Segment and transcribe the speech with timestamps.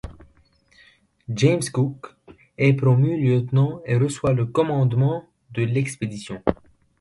[1.29, 2.15] James Cook
[2.57, 6.41] est promu lieutenant et reçoit le commandement de l'expédition.